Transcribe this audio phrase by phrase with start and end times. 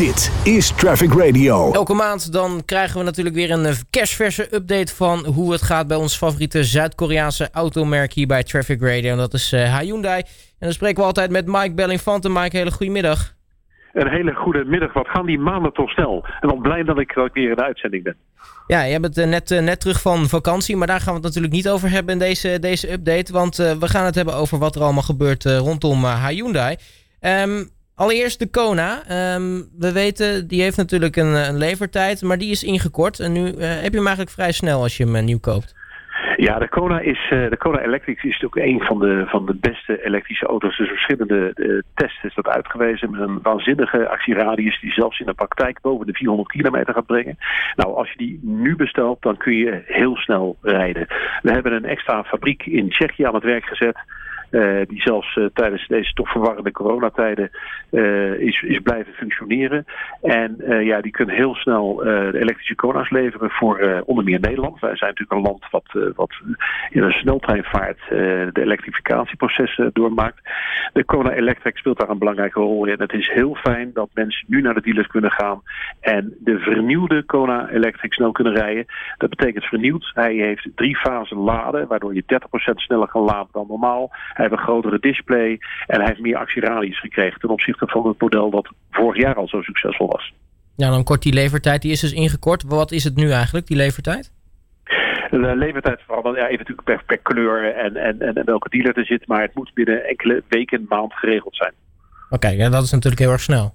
[0.00, 1.72] Dit is Traffic Radio.
[1.72, 5.96] Elke maand dan krijgen we natuurlijk weer een kerstverse update van hoe het gaat bij
[5.96, 9.10] ons favoriete Zuid-Koreaanse automerk hier bij Traffic Radio.
[9.10, 10.18] En dat is uh, Hyundai.
[10.18, 10.24] En
[10.58, 12.32] dan spreken we altijd met Mike Bellingfanten.
[12.32, 13.34] Mike, hele goede middag.
[13.92, 14.92] Een hele goede middag.
[14.92, 16.24] Wat gaan die maanden toch snel?
[16.40, 18.16] En dan blij dat ik, dat ik weer in de uitzending ben.
[18.66, 21.54] Ja, je bent net, uh, net terug van vakantie, maar daar gaan we het natuurlijk
[21.54, 23.32] niet over hebben in deze, deze update.
[23.32, 26.76] Want uh, we gaan het hebben over wat er allemaal gebeurt rondom Hyundai.
[27.20, 27.70] Um,
[28.00, 28.92] Allereerst de Kona.
[29.34, 33.20] Um, we weten, die heeft natuurlijk een, een, levertijd, maar die is ingekort.
[33.20, 35.74] En nu uh, heb je hem eigenlijk vrij snel als je hem uh, nieuw koopt.
[36.36, 39.54] Ja, de Kona, is, uh, de Kona Electric is natuurlijk een van de, van de
[39.60, 40.76] beste elektrische auto's.
[40.76, 41.54] Dus verschillende
[41.94, 46.12] tests is dat uitgewezen met een waanzinnige actieradius die zelfs in de praktijk boven de
[46.12, 47.38] 400 kilometer gaat brengen.
[47.76, 51.06] Nou, als je die nu bestelt, dan kun je heel snel rijden.
[51.42, 53.96] We hebben een extra fabriek in Tsjechië aan het werk gezet.
[54.50, 57.50] Uh, die zelfs uh, tijdens deze toch verwarrende coronatijden
[57.90, 59.84] uh, is, blijven functioneren.
[60.22, 62.04] En ja, die kunnen heel snel
[62.34, 64.80] elektrische Kona's leveren voor onder meer Nederland.
[64.80, 66.30] Wij zijn natuurlijk een land wat, wat
[66.90, 70.40] in een sneltreinvaart de elektrificatieprocessen doormaakt.
[70.92, 73.00] De Kona Electric speelt daar een belangrijke rol in.
[73.00, 75.62] Het is heel fijn dat mensen nu naar de dealers kunnen gaan
[76.00, 78.86] en de vernieuwde Kona Electric snel kunnen rijden.
[79.18, 80.10] Dat betekent vernieuwd.
[80.14, 84.10] Hij heeft drie fasen laden, waardoor je 30% sneller kan laden dan normaal.
[84.40, 88.20] Hij heeft een grotere display en hij heeft meer actieradius gekregen ten opzichte van het
[88.20, 90.32] model dat vorig jaar al zo succesvol was.
[90.76, 92.62] Ja, dan kort die levertijd, die is dus ingekort.
[92.62, 94.32] Wat is het nu eigenlijk, die levertijd?
[95.30, 99.04] De levertijd verandert ja, even natuurlijk per, per kleur en, en, en, welke dealer er
[99.04, 101.72] zit, maar het moet binnen enkele weken, maand geregeld zijn.
[102.24, 103.74] Oké, okay, ja, dat is natuurlijk heel erg snel.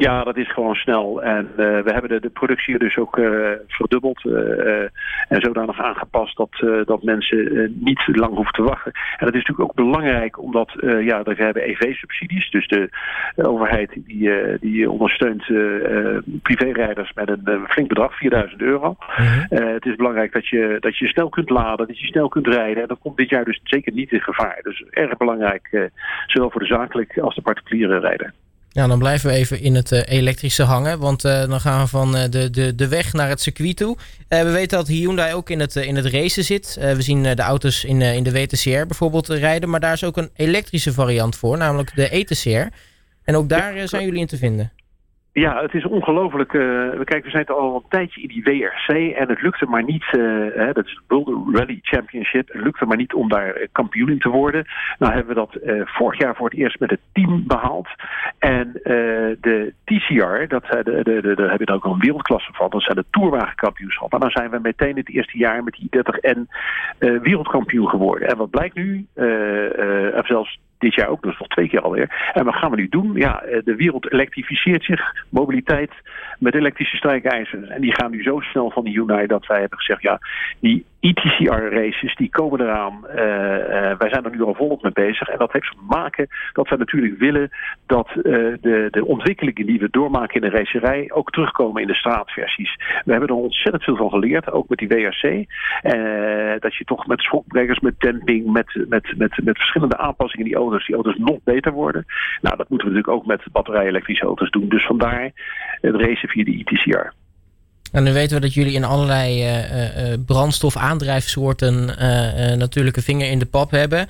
[0.00, 1.22] Ja, dat is gewoon snel.
[1.22, 4.82] En uh, we hebben de, de productie dus ook uh, verdubbeld uh,
[5.28, 8.92] en zodanig aangepast dat, dat mensen niet lang hoeven te wachten.
[8.92, 12.50] En dat is natuurlijk ook belangrijk omdat ja, we hebben EV-subsidies.
[12.50, 12.88] Dus de,
[13.36, 15.44] overheid die, die ondersteunt
[16.42, 18.96] privérijders met een flink bedrag, 4000 euro.
[19.16, 19.54] Mhm.
[19.64, 22.82] het is belangrijk dat je, dat je snel kunt laden, dat je snel kunt rijden.
[22.82, 24.58] En dat komt dit jaar dus zeker niet in gevaar.
[24.62, 25.90] Dus erg belangrijk,
[26.26, 28.32] zowel voor de zakelijke als de particuliere rijder.
[28.72, 30.98] Ja, dan blijven we even in het uh, elektrische hangen.
[30.98, 33.96] Want uh, dan gaan we van uh, de, de, de weg naar het circuit toe.
[34.28, 36.76] we weten dat Hyundai ook in het, in het racen zit.
[36.80, 39.68] we zien de auto's in, in de WTCR bijvoorbeeld rijden.
[39.70, 42.76] Maar daar is ook een elektrische variant voor, namelijk de ETCR.
[43.24, 44.72] En ook daar zijn jullie in te vinden.
[45.32, 46.52] Ja, het is ongelooflijk.
[46.52, 50.04] Uh, kijk, we zijn al een tijdje in die WRC en het lukte maar niet,
[50.12, 53.68] uh, hè, dat is het Boulder Rally Championship, het lukte maar niet om daar eh,
[53.72, 54.66] kampioen in te worden.
[54.98, 57.88] Nou hebben we dat vorig jaar voor het eerst met het team behaald.
[58.38, 58.72] En
[59.40, 62.82] de TCR, dat, de, de, de, daar heb je dan ook een wereldklasse van, dat
[62.82, 64.18] zijn de Tourwagenkampioenschappen.
[64.18, 66.40] En dan zijn we meteen het eerste jaar met die 30N
[66.98, 68.28] wereldkampioen geworden.
[68.28, 69.06] En wat blijkt nu,
[70.14, 72.30] of zelfs dit jaar ook, dus nog twee keer alweer.
[72.32, 73.12] En wat gaan we nu doen?
[73.14, 75.92] Ja, eh, de wereld elektrificeert zich, mobiliteit
[76.38, 77.68] met elektrische strijkijzers.
[77.68, 80.18] En die gaan nu zo snel van de Hyundai dat wij hebben gezegd, ja,
[80.60, 83.04] die ETCR-races die komen eraan.
[83.08, 85.28] Uh, uh, wij zijn er nu al volop mee bezig.
[85.28, 87.50] En dat heeft te maken dat we natuurlijk willen
[87.86, 88.22] dat uh,
[88.60, 92.76] de, de ontwikkelingen die we doormaken in de racerij ook terugkomen in de straatversies.
[93.04, 95.46] We hebben er ontzettend veel van geleerd, ook met die WRC.
[96.60, 100.60] dat je toch met schokbrekers, met demping, met, met, met, met verschillende aanpassingen in die
[100.60, 102.04] auto's, die auto's nog beter worden.
[102.40, 104.68] Nou, dat moeten we natuurlijk ook met batterij-elektrische auto's doen.
[104.68, 105.30] Dus vandaar
[105.80, 107.12] het racen via de ETCR.
[107.92, 113.38] En nu weten we dat jullie in allerlei uh, uh, brandstofaandrijfsoorten uh, een vinger in
[113.38, 114.06] de pap hebben.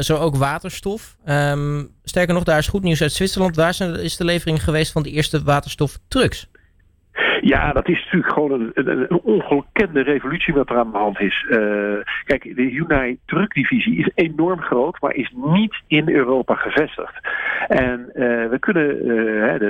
[0.00, 1.16] zo ook waterstof.
[1.28, 3.54] Um, sterker nog, daar is goed nieuws uit Zwitserland.
[3.54, 6.52] Daar is de levering geweest van de eerste waterstoftrucks.
[7.40, 11.46] Ja, dat is natuurlijk gewoon een, een, ongekende revolutie wat er aan de hand is.
[12.24, 17.14] Kijk, de Hyundai truckdivisie is enorm groot, maar is niet in Europa gevestigd.
[17.68, 18.86] En uh, we kunnen,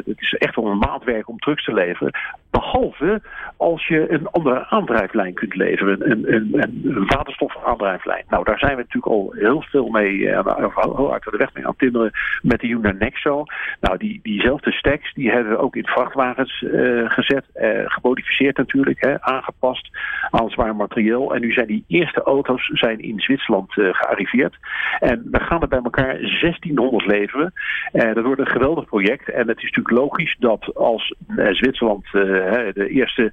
[0.06, 2.12] het is echt wel een maatwerk om trucks te leveren.
[2.50, 3.22] Behalve
[3.56, 8.24] als je een andere aandrijflijn kunt leveren, een, een, een waterstofaandrijflijn.
[8.28, 11.70] Nou, daar zijn we natuurlijk al heel veel mee, heel hard de weg mee aan
[11.70, 12.10] het timmeren
[12.42, 13.44] met de Hyundai Nexo.
[13.80, 16.64] Nou, die, diezelfde stacks, die hebben we ook in vrachtwagens
[17.04, 17.44] gezet.
[17.84, 19.88] Gemodificeerd natuurlijk, hè, aangepast
[20.30, 21.34] aan zwaar materieel.
[21.34, 24.56] En nu zijn die eerste auto's zijn in Zwitserland gearriveerd.
[24.98, 27.52] En we gaan er bij elkaar 1600 leveren.
[27.92, 29.30] Uh, dat wordt een geweldig project.
[29.30, 31.14] En het is natuurlijk logisch dat als
[31.50, 33.32] Zwitserland de eerste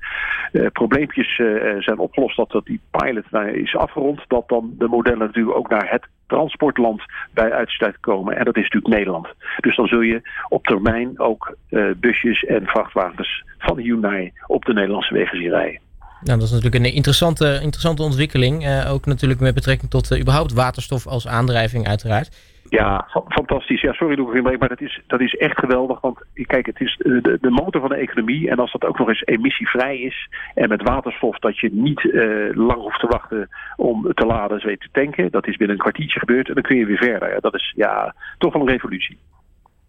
[0.72, 1.36] probleempjes
[1.80, 5.90] zijn opgelost, dat, dat die pilot is afgerond, dat dan de modellen natuurlijk ook naar
[5.90, 7.02] het transportland
[7.34, 8.38] bij uitsluit komen.
[8.38, 9.28] En dat is natuurlijk Nederland.
[9.60, 11.56] Dus dan zul je op termijn ook
[11.98, 15.80] busjes en vrachtwagens van Hyundai op de Nederlandse wegen zien rijden.
[16.24, 18.86] Nou, dat is natuurlijk een interessante, interessante ontwikkeling.
[18.88, 22.51] Ook natuurlijk met betrekking tot überhaupt waterstof als aandrijving uiteraard.
[22.72, 23.82] Ja, fantastisch.
[23.82, 26.02] Ja, sorry Louis, maar dat is, dat is echt geweldig.
[26.02, 28.50] Want kijk, het is de, de motor van de economie.
[28.50, 32.56] En als dat ook nog eens emissievrij is en met waterstof dat je niet uh,
[32.56, 35.32] lang hoeft te wachten om te laden en te tanken.
[35.32, 37.42] Dat is binnen een kwartiertje gebeurd en dan kun je weer verder.
[37.42, 39.18] Dat is ja, toch wel een revolutie.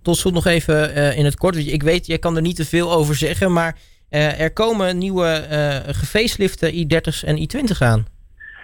[0.02, 1.56] Tot slot nog even uh, in het kort.
[1.56, 3.76] Ik weet, jij kan er niet te veel over zeggen, maar
[4.11, 5.44] uh, er komen nieuwe
[5.87, 8.06] gefacelifte i30's en i20's aan.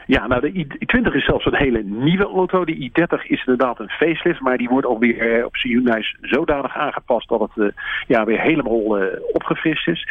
[0.08, 2.64] Ja, nou de i20 is zelfs een hele nieuwe auto.
[2.64, 7.28] De i30 is inderdaad een facelift, maar die wordt alweer op zijn Hyundai's zodanig aangepast
[7.28, 7.68] dat het uh,
[8.06, 10.08] ja, weer helemaal uh, opgefrist is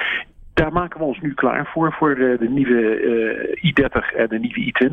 [0.53, 4.73] daar maken we ons nu klaar voor, voor de, nieuwe uh, i30 en de nieuwe
[4.73, 4.91] i20.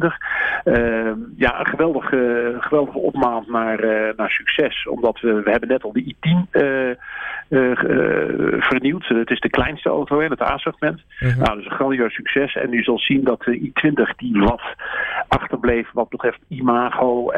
[0.65, 3.81] Uh, ja, een geweldige, geweldige opmaat naar,
[4.17, 4.87] naar succes.
[4.89, 6.51] Omdat we, we hebben net al de i10
[8.59, 9.07] vernieuwd.
[9.07, 11.03] Het is de kleinste auto in het A-segment.
[11.19, 11.37] -huh.
[11.37, 12.55] Nou, dus een grandioos succes.
[12.55, 14.63] En u zal zien dat de i20 die wat
[15.39, 17.31] achterbleef wat betreft imago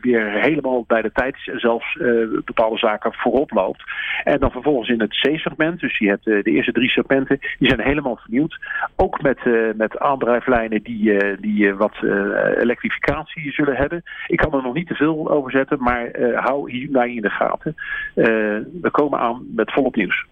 [0.00, 1.98] weer helemaal bij de tijd en zelfs
[2.44, 3.82] bepaalde zaken voorop loopt.
[4.24, 7.80] En dan vervolgens in het C-segment, dus je hebt de eerste drie segmenten, die zijn
[7.80, 8.58] helemaal vernieuwd.
[8.96, 9.38] Ook met,
[9.76, 11.96] met aandrijflijnen die, die wat
[12.58, 14.02] elektrificatie zullen hebben.
[14.26, 17.74] Ik kan er nog niet te veel over zetten, maar hou Hyundai in de gaten.
[18.82, 20.26] we komen aan met volop nieuws.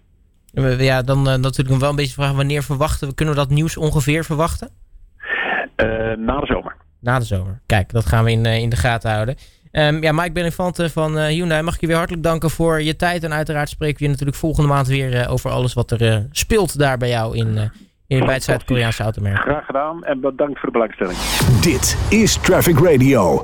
[0.78, 3.76] Ja, dan natuurlijk nog wel een beetje vragen wanneer verwachten we, kunnen we dat nieuws
[3.76, 4.70] ongeveer verwachten?
[6.16, 6.76] na de zomer.
[7.00, 7.60] Na de zomer.
[7.66, 9.36] Kijk, dat gaan we in, in de gaten houden.
[9.72, 12.96] Um, ja, Mike Benefante van uh, Hyundai, mag ik je weer hartelijk danken voor je
[12.96, 13.24] tijd.
[13.24, 16.16] En uiteraard spreken we je natuurlijk volgende maand weer uh, over alles wat er uh,
[16.30, 17.70] speelt daar bij jou in,
[18.06, 19.38] in bij het Zuid-Koreaanse automerk.
[19.38, 21.18] Graag gedaan en bedankt voor de belangstelling.
[21.60, 23.38] Dit is Traffic Radio.